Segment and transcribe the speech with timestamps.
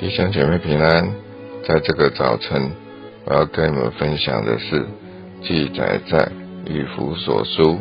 [0.00, 1.12] 弟兄姐妹平安，
[1.66, 2.70] 在这个早晨，
[3.24, 4.86] 我要跟你们分享的是
[5.42, 6.30] 记载在
[6.66, 7.80] 以弗所书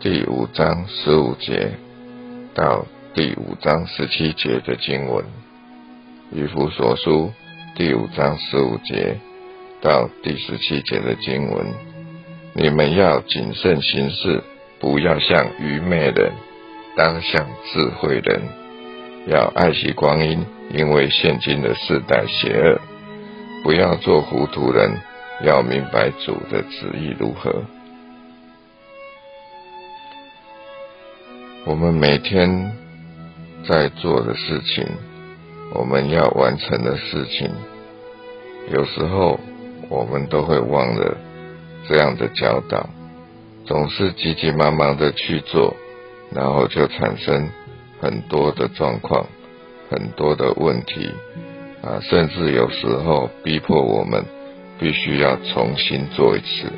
[0.00, 1.70] 第五章十五节
[2.56, 2.84] 到
[3.14, 5.24] 第五章十七节的经文。
[6.32, 7.30] 以弗所书
[7.76, 9.16] 第五章十五节
[9.80, 11.72] 到第十七节的经文，
[12.52, 14.42] 你们要谨慎行事，
[14.80, 16.32] 不要像愚昧人，
[16.96, 18.42] 当像智慧人，
[19.28, 20.44] 要爱惜光阴。
[20.70, 22.80] 因为现今的世代邪恶，
[23.62, 24.98] 不要做糊涂人，
[25.42, 27.62] 要明白主的旨意如何。
[31.66, 32.72] 我们每天
[33.66, 34.86] 在做的事情，
[35.72, 37.50] 我们要完成的事情，
[38.70, 39.40] 有时候
[39.88, 41.16] 我们都会忘了
[41.88, 42.88] 这样的教导，
[43.64, 45.74] 总是急急忙忙的去做，
[46.32, 47.48] 然后就产生
[48.00, 49.26] 很多的状况。
[49.94, 51.08] 很多的问题
[51.80, 54.24] 啊，甚至有时候逼迫我们
[54.80, 56.72] 必须要重新做一次。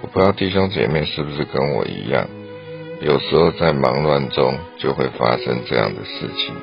[0.00, 2.26] 我不知道弟兄姐妹是不是跟我一样，
[3.02, 6.54] 有时候在忙乱中就会发生这样的事情，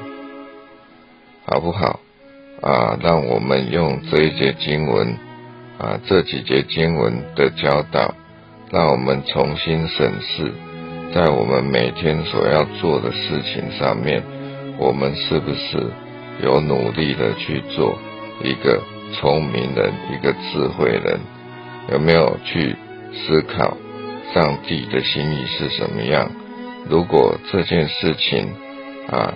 [1.45, 1.99] 好不好？
[2.61, 5.15] 啊，让我们用这一节经文
[5.77, 8.15] 啊，这几节经文的教导，
[8.71, 10.51] 让我们重新审视。
[11.13, 14.23] 在我们每天所要做的事情上面，
[14.77, 15.91] 我们是不是
[16.41, 17.97] 有努力的去做
[18.41, 18.81] 一个
[19.13, 21.19] 聪明人、一个智慧人？
[21.91, 22.75] 有没有去
[23.13, 23.75] 思考
[24.33, 26.31] 上帝的心意是什么样？
[26.87, 28.47] 如果这件事情
[29.09, 29.33] 啊，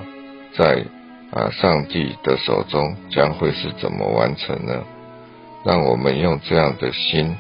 [0.54, 0.86] 在
[1.32, 4.82] 啊上帝的手中将会是怎么完成呢？
[5.66, 7.36] 让我们用这样的心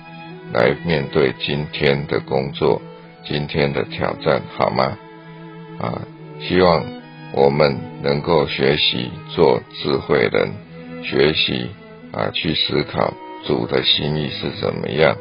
[0.51, 2.81] 来面对今天的工作。
[3.25, 4.97] 今天的挑战好吗？
[5.79, 6.01] 啊，
[6.39, 6.83] 希望
[7.33, 10.53] 我们能够学习做智慧人，
[11.03, 11.69] 学习
[12.11, 13.13] 啊去思考
[13.45, 15.17] 主的心意是怎么样，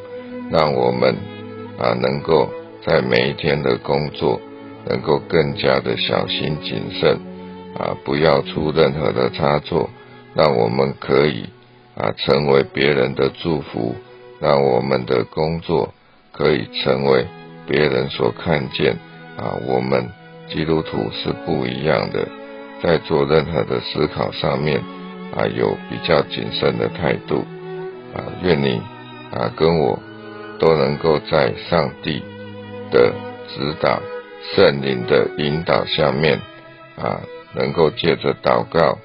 [0.50, 1.16] 让我们
[1.78, 2.50] 啊能够
[2.86, 4.40] 在每一天的工作
[4.86, 7.18] 能够更加的小心谨慎
[7.76, 9.88] 啊，不要出任何的差错，
[10.34, 11.46] 让我们可以
[11.96, 13.94] 啊成为别人的祝福，
[14.40, 15.94] 让我们的工作
[16.32, 17.26] 可以成为。
[17.66, 18.96] 别人所看见
[19.36, 20.08] 啊，我们
[20.48, 22.28] 基督徒是不一样的，
[22.82, 24.82] 在做任何的思考上面
[25.34, 27.44] 啊，有比较谨慎的态度
[28.14, 28.20] 啊。
[28.42, 28.80] 愿你
[29.32, 29.98] 啊跟我
[30.58, 32.22] 都能够在上帝
[32.90, 33.12] 的
[33.48, 34.00] 指导、
[34.54, 36.38] 圣灵的引导下面
[36.96, 37.20] 啊，
[37.54, 38.98] 能够借着祷告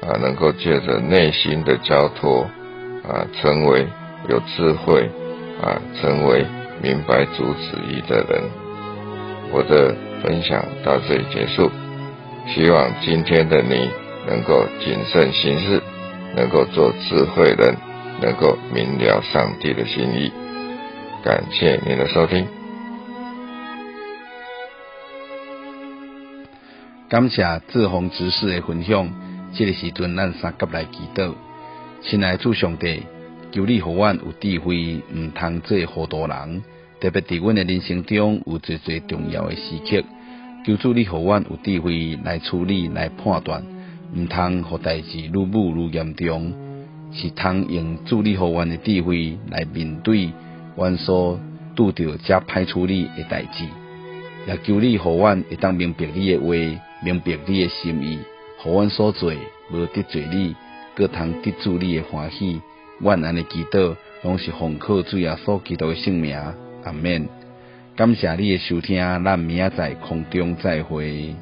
[0.00, 2.48] 啊，能够借着内心的交托
[3.06, 3.86] 啊，成为
[4.28, 5.10] 有智慧
[5.60, 6.46] 啊，成为。
[6.82, 8.42] 明白主旨意的人，
[9.50, 11.70] 我的分享到这里结束。
[12.46, 13.88] 希望今天的你
[14.26, 15.82] 能够谨慎行事，
[16.36, 17.74] 能够做智慧人，
[18.20, 20.30] 能够明了上帝的心意。
[21.22, 22.46] 感谢您的收听。
[27.08, 29.08] 感谢志宏执事的分享。
[29.56, 31.32] 这个时阵，咱三个来祈祷，
[32.02, 33.04] 亲爱的主上帝，
[33.54, 36.64] 求你互阮有智慧，毋通做糊涂人。
[37.00, 40.04] 特别伫阮的人生中有最最重要的时刻，
[40.66, 43.64] 求助你互阮有智慧来处理、来判断，
[44.12, 46.52] 毋通互代志愈舞愈严重，
[47.12, 50.30] 是通用助你互阮的智慧来面对
[50.74, 51.38] 阮所
[51.76, 53.64] 拄着遮歹处理的代志。
[54.48, 56.54] 也求你互阮会当明白你的话，
[57.04, 58.18] 明白你的心意，
[58.58, 59.32] 互阮所做
[59.70, 60.56] 无得罪你，
[60.96, 62.60] 各通得主你诶欢喜。
[62.98, 66.38] 阮安尼祈祷，拢是奉靠主耶稣基督的姓名。
[66.84, 67.28] 阿免，
[67.96, 71.34] 感谢你的收听，咱明仔载空中再会。